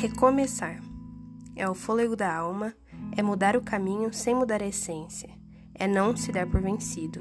[0.00, 0.80] Recomeçar.
[1.56, 2.72] É o fôlego da alma,
[3.16, 5.28] é mudar o caminho sem mudar a essência,
[5.74, 7.20] é não se dar por vencido,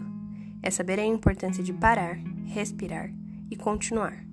[0.62, 3.10] é saber a importância de parar, respirar
[3.50, 4.24] e continuar,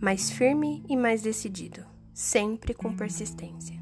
[0.00, 3.81] mais firme e mais decidido, sempre com persistência.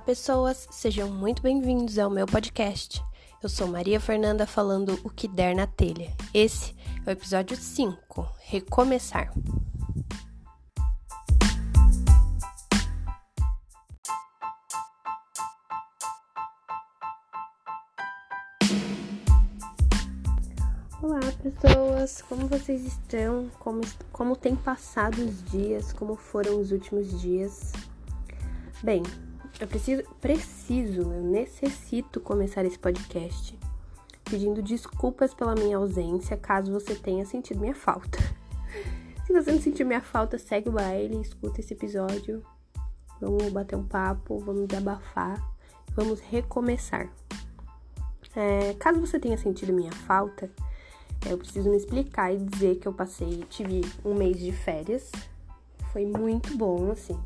[0.00, 3.04] Pessoas, sejam muito bem-vindos ao meu podcast.
[3.42, 6.14] Eu sou Maria Fernanda falando o que der na telha.
[6.32, 9.30] Esse é o episódio 5, Recomeçar.
[21.02, 23.50] Olá, pessoas, como vocês estão?
[23.58, 25.92] Como, como tem passado os dias?
[25.92, 27.72] Como foram os últimos dias?
[28.82, 29.02] Bem,
[29.58, 33.58] eu preciso, preciso, eu necessito começar esse podcast
[34.30, 38.18] pedindo desculpas pela minha ausência, caso você tenha sentido minha falta.
[39.26, 42.42] Se você não sentir minha falta, segue o baile, escuta esse episódio.
[43.20, 45.40] Vamos bater um papo, vamos desabafar,
[45.94, 47.12] vamos recomeçar.
[48.34, 50.48] É, caso você tenha sentido minha falta,
[51.28, 55.10] eu preciso me explicar e dizer que eu passei, tive um mês de férias.
[55.92, 57.18] Foi muito bom, assim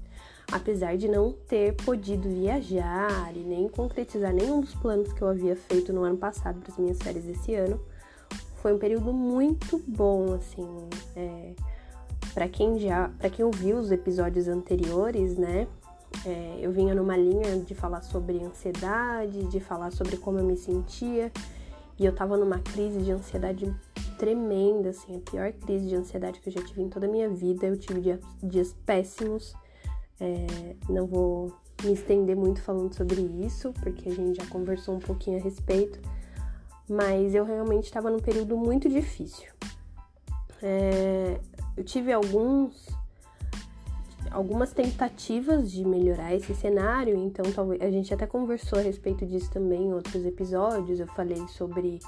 [0.51, 5.57] apesar de não ter podido viajar e nem concretizar nenhum dos planos que eu havia
[5.57, 7.81] feito no ano passado para as minhas férias esse ano,
[8.63, 10.67] foi um período muito bom, assim,
[11.15, 11.53] é,
[12.33, 15.69] para quem já, para quem ouviu os episódios anteriores, né?
[16.25, 20.57] É, eu vinha numa linha de falar sobre ansiedade, de falar sobre como eu me
[20.57, 21.31] sentia,
[21.99, 23.73] e eu tava numa crise de ansiedade
[24.19, 27.29] tremenda, assim, a pior crise de ansiedade que eu já tive em toda a minha
[27.29, 27.67] vida.
[27.67, 29.55] Eu tive dias, dias péssimos,
[30.21, 35.01] é, não vou me estender muito falando sobre isso, porque a gente já conversou um
[35.01, 36.01] pouquinho a respeito,
[36.89, 39.51] mas eu realmente estava num período muito difícil.
[40.63, 41.39] É,
[41.77, 42.89] eu tive alguns
[44.31, 49.49] algumas tentativas de melhorar esse cenário, então talvez a gente até conversou a respeito disso
[49.51, 50.99] também em outros episódios.
[50.99, 52.01] Eu falei sobre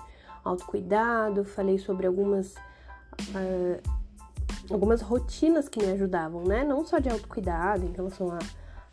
[0.42, 3.80] autocuidado, falei sobre algumas uh,
[4.71, 6.65] algumas rotinas que me ajudavam, né?
[6.65, 8.38] Não só de autocuidado, em relação a,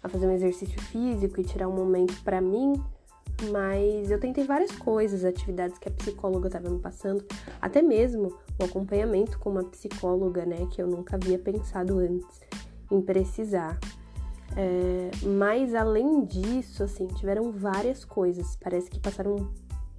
[0.02, 2.82] a fazer um exercício físico e tirar um momento para mim,
[3.52, 7.26] mas eu tentei várias coisas, atividades que a psicóloga estava me passando,
[7.62, 10.68] até mesmo o acompanhamento com uma psicóloga, né?
[10.72, 12.42] Que eu nunca havia pensado antes
[12.92, 13.80] em precisar.
[14.56, 18.56] É, mas além disso, assim, tiveram várias coisas.
[18.58, 19.50] Parece que passaram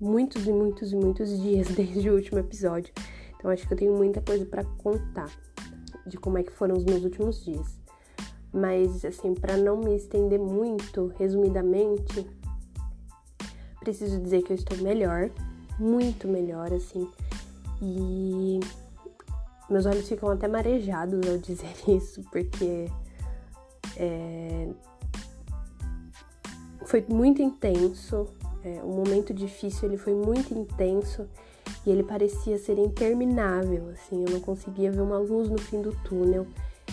[0.01, 2.93] muitos e muitos e muitos dias desde o último episódio.
[3.37, 5.29] Então acho que eu tenho muita coisa para contar
[6.07, 7.79] de como é que foram os meus últimos dias.
[8.53, 12.27] Mas assim, para não me estender muito, resumidamente,
[13.81, 15.31] preciso dizer que eu estou melhor,
[15.79, 17.09] muito melhor assim.
[17.83, 18.61] E
[19.69, 22.87] meus olhos ficam até marejados ao dizer isso, porque
[23.97, 24.69] é,
[26.87, 28.27] foi muito intenso.
[28.65, 31.29] É, um momento difícil ele foi muito intenso
[31.87, 35.95] e ele parecia ser interminável, assim, eu não conseguia ver uma luz no fim do
[35.97, 36.47] túnel.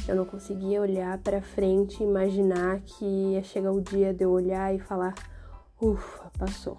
[0.08, 4.32] Eu não conseguia olhar para frente e imaginar que ia chegar o dia de eu
[4.32, 5.14] olhar e falar:
[5.80, 6.78] ufa, passou.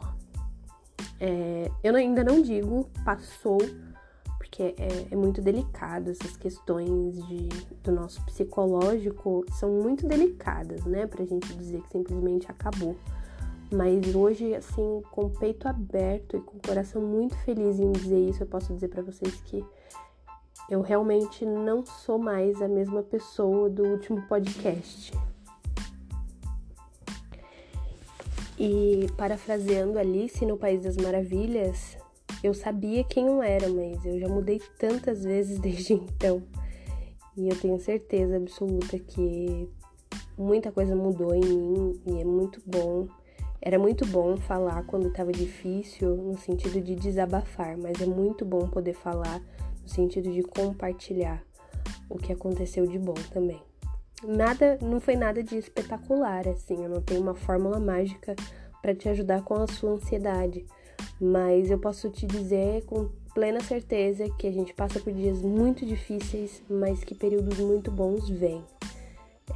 [1.21, 3.59] É, eu ainda não digo passou,
[4.39, 7.49] porque é, é, muito delicado essas questões de,
[7.83, 11.07] do nosso psicológico são muito delicadas, né?
[11.07, 12.97] Pra gente dizer que simplesmente acabou.
[13.73, 18.29] Mas hoje, assim, com o peito aberto e com o coração muito feliz em dizer
[18.29, 19.65] isso, eu posso dizer para vocês que
[20.69, 25.13] eu realmente não sou mais a mesma pessoa do último podcast.
[28.59, 31.97] E parafraseando Alice no País das Maravilhas,
[32.45, 36.43] eu sabia quem eu era, mas eu já mudei tantas vezes desde então.
[37.35, 39.67] E eu tenho certeza absoluta que
[40.37, 43.09] muita coisa mudou em mim e é muito bom
[43.65, 48.67] era muito bom falar quando estava difícil, no sentido de desabafar, mas é muito bom
[48.67, 49.41] poder falar
[49.81, 51.41] no sentido de compartilhar
[52.11, 53.63] o que aconteceu de bom também.
[54.25, 58.35] Nada, não foi nada de espetacular assim, eu não tenho uma fórmula mágica
[58.81, 60.67] para te ajudar com a sua ansiedade,
[61.21, 65.87] mas eu posso te dizer com plena certeza que a gente passa por dias muito
[65.87, 68.65] difíceis, mas que períodos muito bons vêm.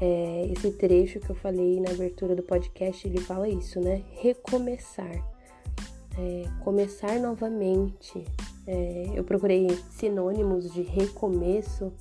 [0.01, 4.03] É, esse trecho que eu falei na abertura do podcast, ele fala isso, né?
[4.13, 5.15] Recomeçar.
[6.19, 8.25] É, começar novamente.
[8.67, 11.93] É, eu procurei sinônimos de recomeço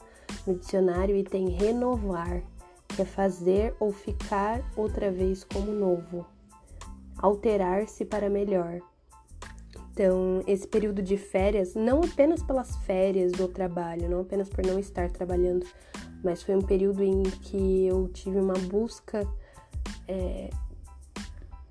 [0.45, 2.43] no dicionário e tem renovar,
[2.87, 6.25] que é fazer ou ficar outra vez como novo.
[7.17, 8.81] Alterar-se para melhor.
[9.95, 14.77] Então, esse período de férias, não apenas pelas férias do trabalho, não apenas por não
[14.77, 15.65] estar trabalhando,
[16.21, 19.25] mas foi um período em que eu tive uma busca
[20.05, 20.49] é,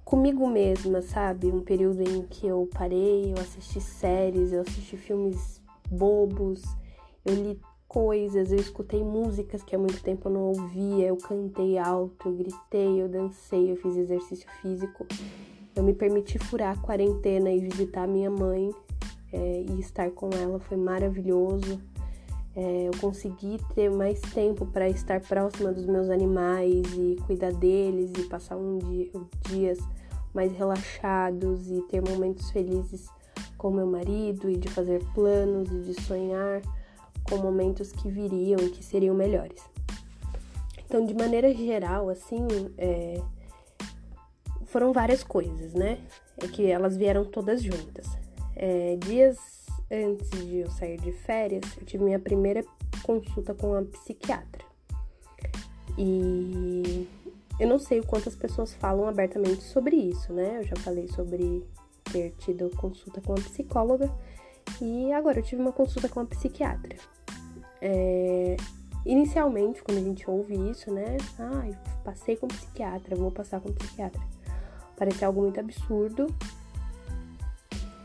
[0.06, 1.48] comigo mesma, sabe?
[1.48, 5.60] Um período em que eu parei, eu assisti séries, eu assisti filmes
[5.90, 6.62] bobos,
[7.26, 11.76] eu li coisas, eu escutei músicas que há muito tempo eu não ouvia, eu cantei
[11.76, 15.06] alto, eu gritei, eu dancei, eu fiz exercício físico.
[15.76, 18.70] Eu me permiti furar a quarentena e visitar minha mãe
[19.32, 21.80] é, e estar com ela foi maravilhoso.
[22.56, 28.12] É, eu consegui ter mais tempo para estar próxima dos meus animais e cuidar deles
[28.16, 29.10] e passar um dia,
[29.48, 29.78] dias
[30.32, 33.08] mais relaxados e ter momentos felizes
[33.58, 36.62] com meu marido e de fazer planos e de sonhar
[37.28, 39.62] com momentos que viriam e que seriam melhores.
[40.86, 42.46] Então, de maneira geral, assim,
[42.78, 43.20] é,
[44.74, 46.00] foram várias coisas, né?
[46.36, 48.08] É que elas vieram todas juntas.
[48.56, 49.38] É, dias
[49.88, 52.64] antes de eu sair de férias, eu tive minha primeira
[53.04, 54.64] consulta com a psiquiatra.
[55.96, 57.08] E
[57.60, 60.58] eu não sei o quanto as pessoas falam abertamente sobre isso, né?
[60.58, 61.64] Eu já falei sobre
[62.12, 64.12] ter tido consulta com a psicóloga
[64.82, 66.96] e agora eu tive uma consulta com a psiquiatra.
[67.80, 68.56] É,
[69.06, 71.16] inicialmente, quando a gente ouve isso, né?
[71.38, 71.70] Ah,
[72.02, 74.33] passei com psiquiatra, vou passar com psiquiatra.
[74.96, 76.26] Parece algo muito absurdo,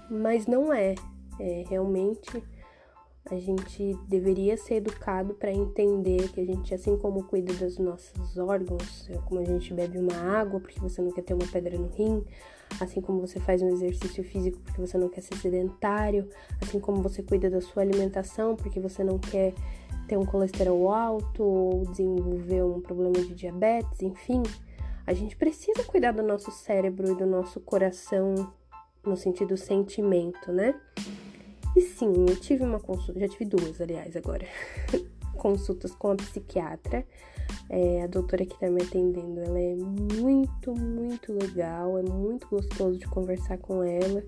[0.09, 0.95] mas não é.
[1.39, 2.43] É, realmente
[3.31, 8.37] a gente deveria ser educado para entender que a gente, assim como cuida dos nossos
[8.37, 11.77] órgãos, é como a gente bebe uma água porque você não quer ter uma pedra
[11.77, 12.23] no rim,
[12.79, 16.27] assim como você faz um exercício físico porque você não quer ser sedentário,
[16.61, 19.53] assim como você cuida da sua alimentação porque você não quer
[20.07, 24.41] ter um colesterol alto ou desenvolver um problema de diabetes, enfim,
[25.09, 28.53] a gente precisa cuidar do nosso cérebro e do nosso coração
[29.03, 30.79] no sentido sentimento, né?
[31.75, 34.45] E sim, eu tive uma consulta, já tive duas, aliás, agora.
[35.33, 37.03] Consultas com a psiquiatra.
[37.67, 42.99] É, a doutora que tá me atendendo, ela é muito, muito legal, é muito gostoso
[42.99, 44.23] de conversar com ela.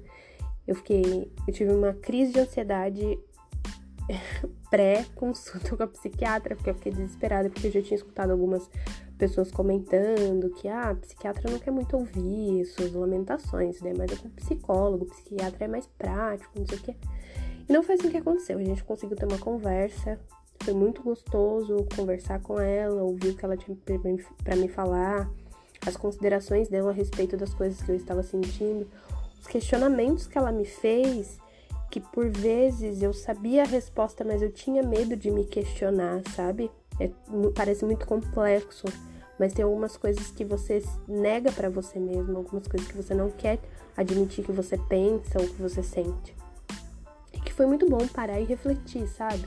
[0.67, 3.19] Eu fiquei, eu tive uma crise de ansiedade
[4.71, 8.67] pré-consulta com a psiquiatra, porque eu fiquei desesperada, porque eu já tinha escutado algumas
[9.17, 13.93] pessoas comentando que ah, a psiquiatra não quer muito ouvir suas lamentações, né?
[13.95, 16.95] Mas é com psicólogo, psiquiatra é mais prático, não sei o quê.
[17.69, 18.57] E não foi assim que aconteceu.
[18.57, 20.19] A gente conseguiu ter uma conversa.
[20.63, 23.77] Foi muito gostoso conversar com ela, ouvir o que ela tinha
[24.43, 25.29] para me falar,
[25.85, 28.87] as considerações dela a respeito das coisas que eu estava sentindo,
[29.39, 31.39] os questionamentos que ela me fez,
[31.91, 36.71] que por vezes eu sabia a resposta, mas eu tinha medo de me questionar, sabe?
[36.99, 37.11] É,
[37.53, 38.87] parece muito complexo,
[39.37, 43.29] mas tem algumas coisas que você nega para você mesmo, algumas coisas que você não
[43.29, 43.59] quer
[43.95, 46.33] admitir que você pensa ou que você sente
[47.51, 49.43] que foi muito bom parar e refletir, sabe?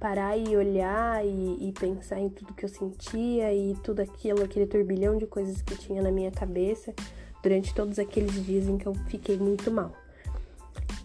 [0.00, 4.66] Parar e olhar e, e, pensar em tudo que eu sentia e tudo aquilo, aquele
[4.66, 6.94] turbilhão de coisas que tinha na minha cabeça
[7.42, 9.92] durante todos aqueles dias em que eu fiquei muito mal.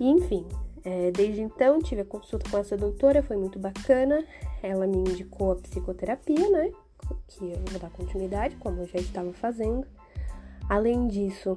[0.01, 0.47] E enfim,
[0.83, 4.25] é, desde então tive a consulta com essa doutora, foi muito bacana.
[4.63, 6.71] Ela me indicou a psicoterapia, né?
[7.27, 9.85] Que eu vou dar continuidade, como eu já estava fazendo.
[10.67, 11.55] Além disso,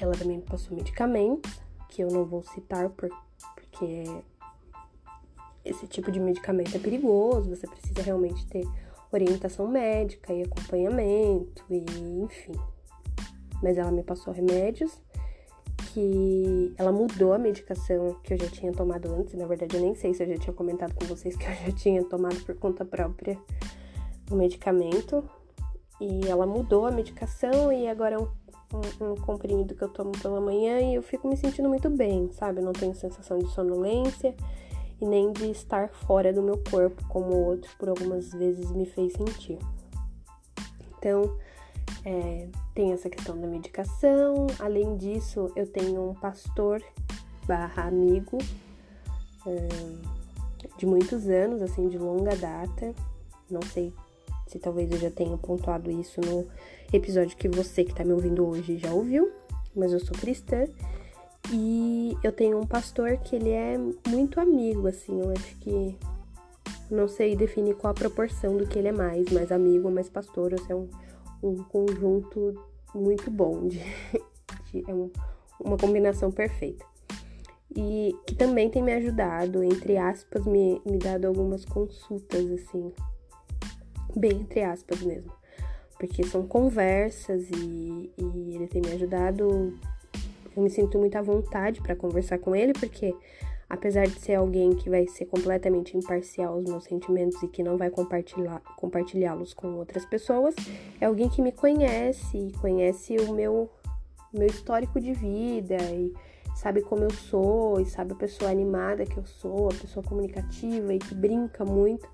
[0.00, 1.50] ela também me passou medicamentos,
[1.88, 3.10] que eu não vou citar por
[3.56, 4.04] porque
[5.64, 8.64] esse tipo de medicamento é perigoso, você precisa realmente ter
[9.10, 11.84] orientação médica e acompanhamento e
[12.22, 12.54] enfim.
[13.60, 14.96] Mas ela me passou remédios
[15.96, 19.32] que ela mudou a medicação que eu já tinha tomado antes.
[19.32, 21.72] Na verdade, eu nem sei se eu já tinha comentado com vocês que eu já
[21.72, 23.38] tinha tomado por conta própria
[24.30, 25.24] o medicamento.
[25.98, 28.28] E ela mudou a medicação e agora é um
[28.74, 32.28] um, um comprimido que eu tomo pela manhã e eu fico me sentindo muito bem,
[32.32, 32.60] sabe?
[32.60, 34.34] Eu não tenho sensação de sonolência
[35.00, 38.84] e nem de estar fora do meu corpo, como o outro por algumas vezes me
[38.84, 39.58] fez sentir.
[40.98, 41.38] Então,
[42.04, 44.46] é, tem essa questão da medicação.
[44.58, 46.82] Além disso, eu tenho um pastor
[47.46, 48.38] barra amigo
[49.46, 49.68] é,
[50.78, 52.94] de muitos anos, assim, de longa data.
[53.50, 53.92] Não sei
[54.46, 56.46] se talvez eu já tenha pontuado isso no
[56.92, 59.32] episódio que você que tá me ouvindo hoje já ouviu,
[59.74, 60.64] mas eu sou cristã
[61.52, 63.76] e eu tenho um pastor que ele é
[64.08, 65.96] muito amigo, assim, eu acho que
[66.90, 70.52] não sei definir qual a proporção do que ele é mais, mais amigo mais pastor,
[70.52, 70.88] ou se é um,
[71.42, 72.54] um conjunto
[72.94, 73.80] muito bom, de,
[74.72, 75.10] de é um,
[75.60, 76.84] uma combinação perfeita.
[77.74, 82.92] E que também tem me ajudado, entre aspas, me, me dado algumas consultas, assim,
[84.16, 85.32] bem entre aspas mesmo.
[85.98, 89.74] Porque são conversas e, e ele tem me ajudado
[90.56, 93.14] eu me sinto muito à vontade para conversar com ele, porque
[93.68, 97.76] apesar de ser alguém que vai ser completamente imparcial aos meus sentimentos e que não
[97.76, 100.54] vai compartilhar compartilhá-los com outras pessoas,
[101.00, 103.70] é alguém que me conhece, conhece o meu
[104.32, 106.12] meu histórico de vida e
[106.56, 110.92] sabe como eu sou, e sabe a pessoa animada que eu sou, a pessoa comunicativa
[110.92, 112.08] e que brinca muito,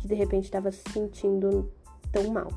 [0.00, 1.70] que de repente estava se sentindo
[2.12, 2.48] tão mal.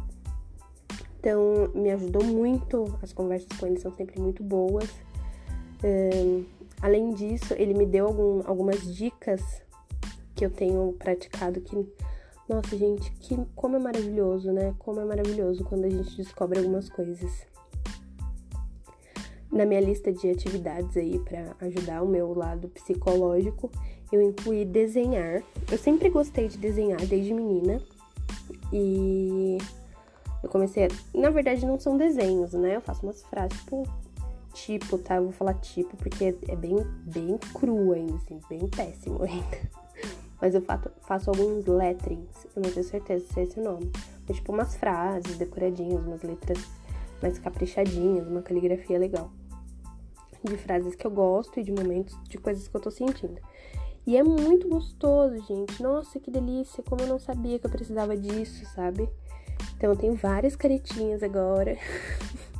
[1.19, 4.89] Então, me ajudou muito, as conversas com ele são sempre muito boas.
[5.81, 6.43] Um,
[6.83, 9.41] além disso, ele me deu algum, algumas dicas
[10.35, 11.87] que eu tenho praticado que
[12.47, 14.75] nossa, gente, que como é maravilhoso, né?
[14.77, 17.47] Como é maravilhoso quando a gente descobre algumas coisas
[19.49, 23.71] na minha lista de atividades aí para ajudar o meu lado psicológico,
[24.11, 25.41] eu incluí desenhar.
[25.71, 27.81] Eu sempre gostei de desenhar desde menina
[28.73, 29.57] e
[30.43, 30.89] eu comecei a...
[31.17, 32.75] Na verdade, não são desenhos, né?
[32.75, 33.87] Eu faço umas frases tipo,
[34.53, 35.15] tipo, tá?
[35.15, 39.83] Eu vou falar tipo porque é bem, bem cru ainda, assim, bem péssimo ainda.
[40.41, 43.91] Mas eu faço, faço alguns letterings, eu não tenho certeza se é esse o nome.
[44.27, 46.57] Mas, tipo, umas frases decoradinhas, umas letras
[47.21, 49.31] mais caprichadinhas, uma caligrafia legal
[50.43, 53.39] de frases que eu gosto e de momentos de coisas que eu tô sentindo.
[54.05, 55.81] E é muito gostoso, gente.
[55.81, 56.83] Nossa, que delícia!
[56.83, 59.09] Como eu não sabia que eu precisava disso, sabe?
[59.77, 61.77] Então eu tenho várias caretinhas agora.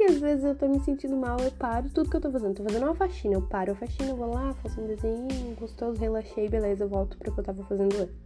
[0.00, 2.54] e às vezes eu tô me sentindo mal, eu paro tudo que eu tô fazendo.
[2.54, 5.28] Tô fazendo uma faxina, eu paro a faxina, eu vou lá, faço um desenho
[5.58, 8.16] gostoso, relaxei, beleza, eu volto pro que eu tava fazendo antes.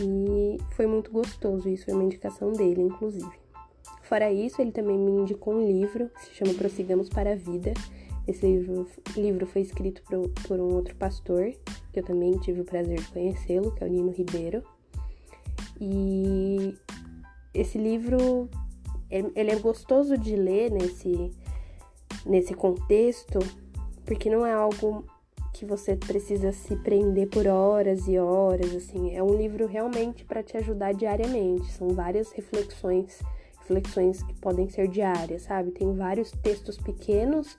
[0.00, 3.30] E foi muito gostoso isso, foi uma indicação dele, inclusive.
[4.02, 7.74] Fora isso, ele também me indicou um livro que se chama Prossigamos para a Vida.
[8.26, 11.52] Esse livro, livro foi escrito por, por um outro pastor,
[11.92, 14.62] que eu também tive o prazer de conhecê-lo, que é o Nino Ribeiro.
[15.78, 16.74] E
[17.52, 18.48] esse livro,
[19.12, 21.30] ele é gostoso de ler nesse,
[22.24, 23.38] nesse contexto,
[24.04, 25.04] porque não é algo
[25.52, 29.14] que você precisa se prender por horas e horas, assim.
[29.14, 31.70] É um livro realmente para te ajudar diariamente.
[31.72, 33.20] São várias reflexões
[33.62, 35.70] reflexões que podem ser diárias, sabe?
[35.70, 37.56] Tem vários textos pequenos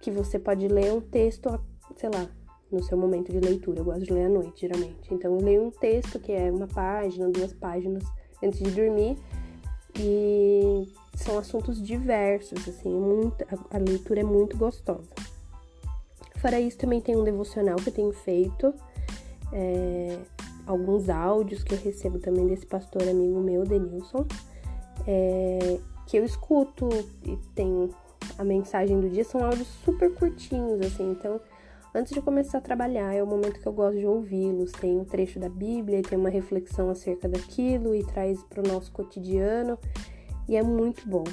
[0.00, 1.48] que você pode ler um texto,
[1.96, 2.28] sei lá,
[2.70, 3.80] no seu momento de leitura.
[3.80, 5.12] Eu gosto de ler à noite, geralmente.
[5.12, 8.04] Então, eu leio um texto que é uma página, duas páginas
[8.42, 9.16] antes de dormir
[9.98, 15.08] e são assuntos diversos, assim, é muito, a, a leitura é muito gostosa.
[16.36, 18.72] Fora isso, também tem um devocional que eu tenho feito,
[19.52, 20.18] é,
[20.66, 24.24] alguns áudios que eu recebo também desse pastor amigo meu, Denilson
[25.06, 26.88] é, que eu escuto
[27.24, 27.90] e tem
[28.36, 31.40] a mensagem do dia, são áudios super curtinhos, assim, então
[31.98, 34.70] antes de começar a trabalhar é o momento que eu gosto de ouvi-los.
[34.70, 38.92] Tem um trecho da Bíblia, tem uma reflexão acerca daquilo e traz para o nosso
[38.92, 39.76] cotidiano
[40.48, 41.24] e é muito bom.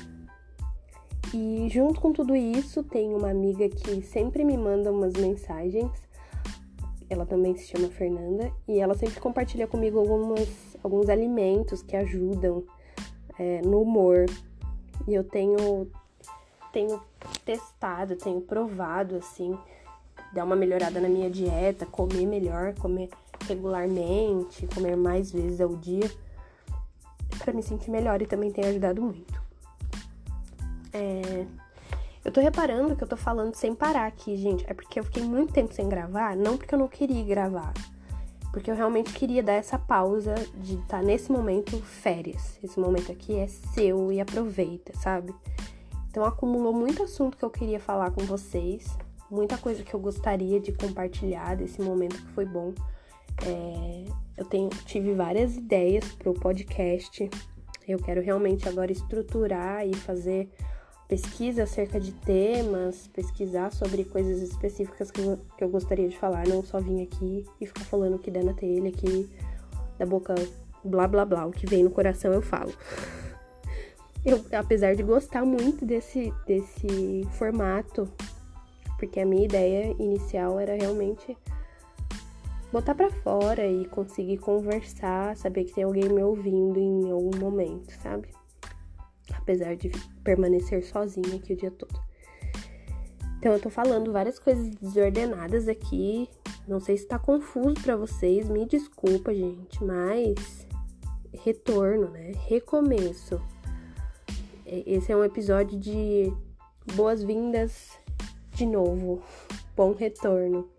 [1.31, 5.91] E junto com tudo isso, tem uma amiga que sempre me manda umas mensagens.
[7.07, 10.49] Ela também se chama Fernanda e ela sempre compartilha comigo algumas,
[10.83, 12.63] alguns alimentos que ajudam
[13.37, 14.25] é, no humor.
[15.07, 15.91] E eu tenho,
[16.73, 16.99] tenho
[17.45, 19.55] testado, tenho provado, assim,
[20.35, 23.09] dar uma melhorada na minha dieta, comer melhor, comer
[23.47, 26.11] regularmente, comer mais vezes ao dia,
[27.37, 29.41] para me sentir melhor e também tem ajudado muito.
[30.91, 31.45] É,
[32.23, 34.65] eu tô reparando que eu tô falando sem parar aqui, gente.
[34.67, 37.73] É porque eu fiquei muito tempo sem gravar, não porque eu não queria gravar,
[38.51, 42.59] porque eu realmente queria dar essa pausa de estar tá nesse momento férias.
[42.61, 45.33] Esse momento aqui é seu e aproveita, sabe?
[46.09, 48.97] Então acumulou muito assunto que eu queria falar com vocês,
[49.29, 52.73] muita coisa que eu gostaria de compartilhar desse momento que foi bom.
[53.45, 54.05] É,
[54.37, 57.29] eu tenho, tive várias ideias para o podcast.
[57.87, 60.49] Eu quero realmente agora estruturar e fazer
[61.07, 66.47] pesquisa acerca de temas, pesquisar sobre coisas específicas que eu, que eu gostaria de falar,
[66.47, 69.29] não só vir aqui e ficar falando o que der na telha, aqui
[69.99, 70.33] da boca
[70.83, 72.73] blá blá blá, o que vem no coração eu falo.
[74.25, 78.11] Eu, apesar de gostar muito desse, desse formato,
[78.97, 81.37] porque a minha ideia inicial era realmente
[82.71, 87.91] botar para fora e conseguir conversar, saber que tem alguém me ouvindo em algum momento,
[88.01, 88.27] sabe?
[89.45, 89.91] apesar de
[90.23, 91.99] permanecer sozinha aqui o dia todo.
[93.37, 96.27] Então eu tô falando várias coisas desordenadas aqui.
[96.67, 100.67] Não sei se tá confuso para vocês, me desculpa, gente, mas
[101.31, 102.31] retorno, né?
[102.47, 103.39] Recomeço.
[104.65, 106.33] Esse é um episódio de
[106.95, 107.99] boas-vindas
[108.55, 109.21] de novo.
[109.75, 110.69] Bom retorno.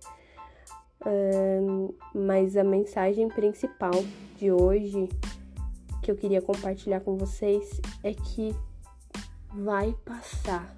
[1.06, 3.92] Um, mas a mensagem principal
[4.36, 5.08] de hoje
[6.02, 8.56] que eu queria compartilhar com vocês é que
[9.52, 10.74] vai passar.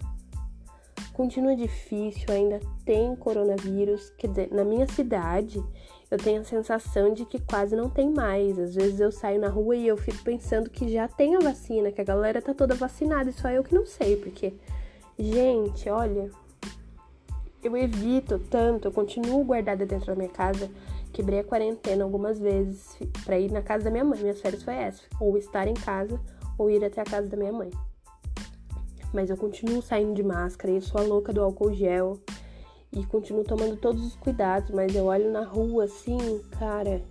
[1.12, 4.12] continua difícil, ainda tem coronavírus.
[4.52, 5.62] Na minha cidade,
[6.10, 8.58] eu tenho a sensação de que quase não tem mais.
[8.58, 11.90] Às vezes eu saio na rua e eu fico pensando que já tem a vacina,
[11.90, 14.54] que a galera tá toda vacinada, e só eu que não sei, porque,
[15.18, 16.30] gente, olha,
[17.62, 20.70] eu evito tanto, eu continuo guardada dentro da minha casa.
[21.12, 24.20] Quebrei a quarentena algumas vezes para ir na casa da minha mãe.
[24.20, 26.20] Minhas férias foi essa, ou estar em casa
[26.56, 27.70] ou ir até a casa da minha mãe.
[29.12, 32.18] Mas eu continuo saindo de máscara, eu sou a louca do álcool gel
[32.92, 37.02] e continuo tomando todos os cuidados, mas eu olho na rua assim, cara,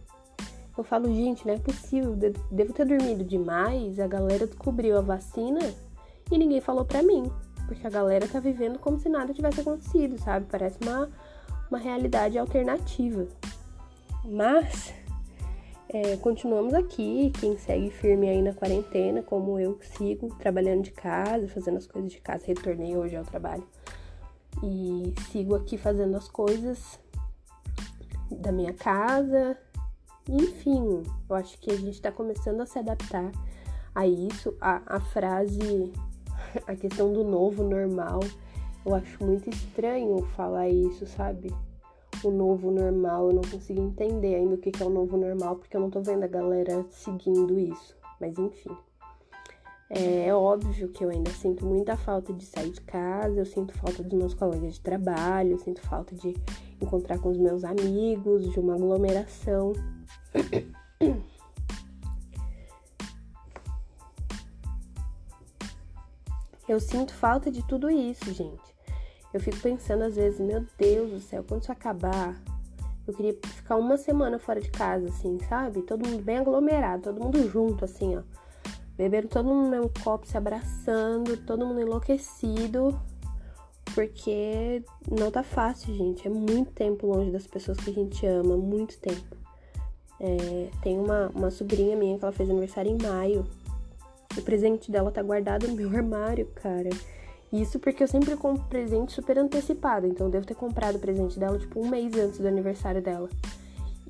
[0.78, 2.16] eu falo, gente, não é possível,
[2.52, 5.60] devo ter dormido demais, a galera descobriu a vacina
[6.32, 7.24] e ninguém falou pra mim.
[7.68, 10.46] Porque a galera tá vivendo como se nada tivesse acontecido, sabe?
[10.50, 11.10] Parece uma,
[11.70, 13.28] uma realidade alternativa.
[14.26, 14.94] Mas
[15.90, 21.48] é, continuamos aqui, quem segue firme aí na quarentena, como eu sigo, trabalhando de casa,
[21.48, 23.66] fazendo as coisas de casa, retornei hoje ao trabalho.
[24.62, 27.00] E sigo aqui fazendo as coisas
[28.30, 29.58] da minha casa.
[30.28, 33.32] Enfim, eu acho que a gente tá começando a se adaptar
[33.96, 34.58] a isso.
[34.60, 35.94] A, a frase
[36.68, 38.20] a questão do novo normal.
[38.86, 41.54] Eu acho muito estranho falar isso, sabe?
[42.24, 45.76] O novo normal, eu não consigo entender ainda o que é o novo normal, porque
[45.76, 47.96] eu não tô vendo a galera seguindo isso.
[48.20, 48.76] Mas enfim.
[49.90, 53.74] É, é óbvio que eu ainda sinto muita falta de sair de casa, eu sinto
[53.74, 56.36] falta dos meus colegas de trabalho, eu sinto falta de
[56.82, 59.74] encontrar com os meus amigos, de uma aglomeração.
[66.68, 68.76] Eu sinto falta de tudo isso, gente.
[69.34, 72.36] Eu fico pensando às vezes, meu Deus do céu, quando isso acabar,
[73.08, 75.82] eu queria ficar uma semana fora de casa, assim, sabe?
[75.82, 78.22] Todo mundo bem aglomerado, todo mundo junto, assim, ó.
[78.98, 83.00] Bebendo todo mundo no mesmo copo, se abraçando, todo mundo enlouquecido.
[83.94, 86.28] Porque não tá fácil, gente.
[86.28, 89.38] É muito tempo longe das pessoas que a gente ama, muito tempo.
[90.20, 93.46] É, tem uma, uma sobrinha minha que ela fez aniversário em maio.
[94.38, 96.90] O presente dela tá guardado no meu armário, cara.
[97.52, 100.06] Isso porque eu sempre compro presente super antecipado.
[100.06, 103.30] Então eu devo ter comprado o presente dela, tipo, um mês antes do aniversário dela.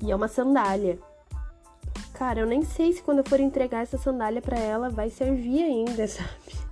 [0.02, 0.98] E é uma sandália.
[2.14, 5.62] Cara, eu nem sei se quando eu for entregar essa sandália para ela vai servir
[5.62, 6.68] ainda, sabe?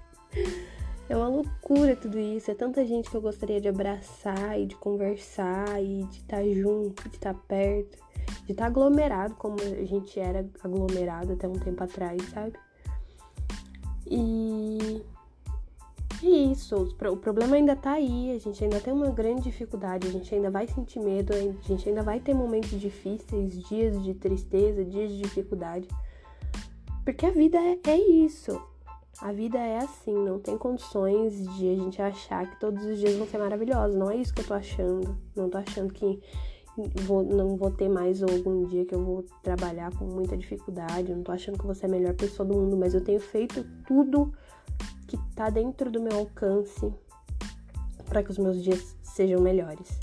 [1.08, 2.50] É uma loucura tudo isso.
[2.50, 6.48] É tanta gente que eu gostaria de abraçar e de conversar e de estar tá
[6.48, 7.96] junto, de estar tá perto,
[8.44, 12.54] de estar tá aglomerado como a gente era aglomerado até um tempo atrás, sabe?
[14.08, 15.02] E
[16.22, 20.10] é isso, o problema ainda tá aí, a gente ainda tem uma grande dificuldade, a
[20.10, 21.38] gente ainda vai sentir medo, a
[21.68, 25.88] gente ainda vai ter momentos difíceis, dias de tristeza, dias de dificuldade.
[27.04, 28.60] Porque a vida é, é isso.
[29.20, 33.14] A vida é assim, não tem condições de a gente achar que todos os dias
[33.14, 33.96] vão ser maravilhosos.
[33.96, 35.16] Não é isso que eu tô achando.
[35.34, 36.20] Não tô achando que
[37.02, 41.10] vou, não vou ter mais algum dia que eu vou trabalhar com muita dificuldade.
[41.10, 43.20] Eu não tô achando que vou ser a melhor pessoa do mundo, mas eu tenho
[43.20, 44.32] feito tudo
[45.06, 46.92] que tá dentro do meu alcance
[48.06, 49.98] para que os meus dias sejam melhores.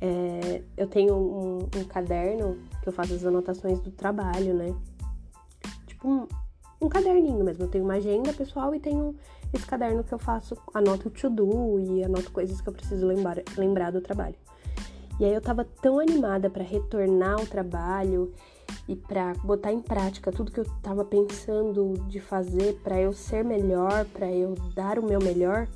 [0.00, 4.74] É, eu tenho um, um, caderno que eu faço as anotações do trabalho, né?
[5.86, 6.28] Tipo um,
[6.80, 7.64] um caderninho mesmo.
[7.64, 9.14] Eu tenho uma agenda pessoal e tenho
[9.52, 13.36] esse caderno que eu faço, anoto o to-do e anoto coisas que eu preciso lembrar,
[13.56, 14.36] lembrar do trabalho.
[15.18, 18.32] E aí eu tava tão animada para retornar ao trabalho
[18.88, 23.44] e para botar em prática tudo que eu tava pensando de fazer para eu ser
[23.44, 25.66] melhor, para eu dar o meu melhor,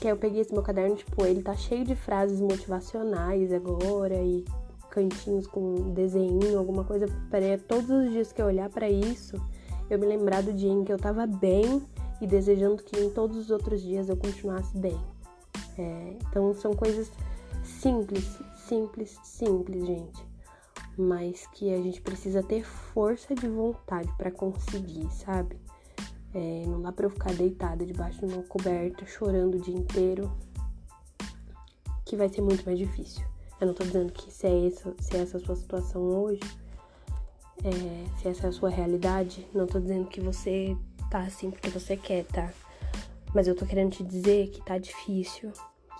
[0.00, 4.16] que aí eu peguei esse meu caderno, tipo, ele tá cheio de frases motivacionais agora
[4.16, 4.44] e
[4.90, 9.36] cantinhos com desenho, alguma coisa para todos os dias que eu olhar para isso,
[9.90, 11.82] eu me lembrar do dia em que eu tava bem
[12.20, 14.98] e desejando que em todos os outros dias eu continuasse bem.
[15.76, 17.10] É, então são coisas
[17.64, 20.26] simples, simples, simples, gente.
[20.96, 25.58] Mas que a gente precisa ter força de vontade para conseguir, sabe?
[26.32, 30.30] É, não dá pra eu ficar deitada debaixo de uma coberta chorando o dia inteiro,
[32.04, 33.24] que vai ser muito mais difícil.
[33.60, 36.40] Eu não tô dizendo que se é essa, se é essa a sua situação hoje,
[37.64, 40.76] é, se essa é a sua realidade, não tô dizendo que você
[41.10, 42.52] tá assim porque você quer, tá?
[43.32, 45.52] Mas eu tô querendo te dizer que tá difícil,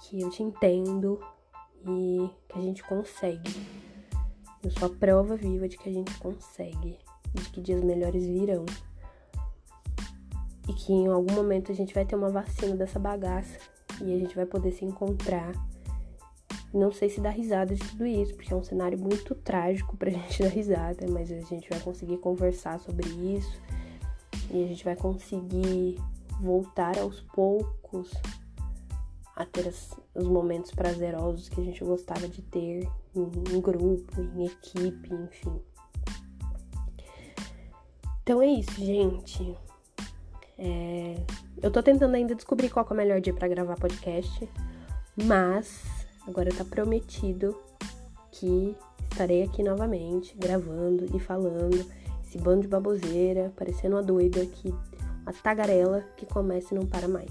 [0.02, 1.18] que eu te entendo,
[1.86, 3.50] e que a gente consegue.
[4.62, 6.98] Eu sou a prova viva de que a gente consegue
[7.34, 8.64] e de que dias melhores virão.
[10.68, 13.58] E que em algum momento a gente vai ter uma vacina dessa bagaça
[14.00, 15.52] e a gente vai poder se encontrar.
[16.72, 20.10] Não sei se dar risada de tudo isso, porque é um cenário muito trágico pra
[20.10, 23.60] gente dar risada, mas a gente vai conseguir conversar sobre isso
[24.50, 25.98] e a gente vai conseguir
[26.40, 28.10] voltar aos poucos
[29.36, 34.20] a ter as, os momentos prazerosos que a gente gostava de ter em, em grupo,
[34.20, 35.60] em equipe, enfim.
[38.22, 39.56] Então é isso, gente.
[40.58, 41.16] É...
[41.62, 44.48] Eu tô tentando ainda descobrir qual é o melhor dia para gravar podcast,
[45.16, 45.82] mas
[46.26, 47.56] agora tá prometido
[48.30, 48.76] que
[49.10, 51.86] estarei aqui novamente gravando e falando
[52.26, 54.74] esse bando de baboseira, parecendo uma doida aqui,
[55.22, 57.30] uma tagarela que começa e não para mais.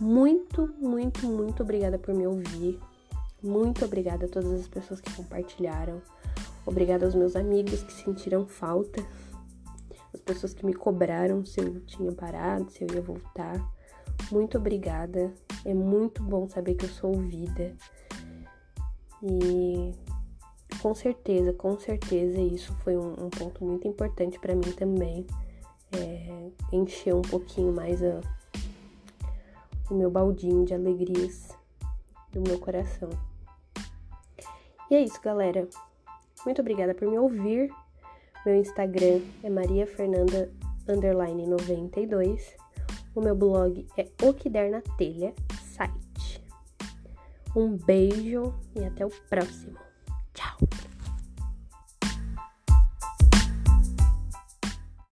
[0.00, 2.80] Muito, muito, muito obrigada por me ouvir.
[3.42, 6.00] Muito obrigada a todas as pessoas que compartilharam.
[6.66, 9.04] Obrigada aos meus amigos que sentiram falta.
[10.12, 13.60] As pessoas que me cobraram se eu tinha parado, se eu ia voltar.
[14.32, 15.32] Muito obrigada.
[15.64, 17.76] É muito bom saber que eu sou ouvida.
[19.22, 19.92] E
[20.80, 25.26] com certeza, com certeza isso foi um, um ponto muito importante para mim também.
[25.92, 28.20] É, encher um pouquinho mais a,
[29.90, 31.56] o meu baldinho de alegrias
[32.32, 33.10] do meu coração.
[34.90, 35.68] E é isso, galera.
[36.44, 37.70] Muito obrigada por me ouvir.
[38.44, 40.50] Meu Instagram é Maria Fernanda
[40.86, 42.56] 92.
[43.14, 45.34] O meu blog é O Que Der na Telha
[45.74, 46.44] site.
[47.56, 49.78] Um beijo e até o próximo.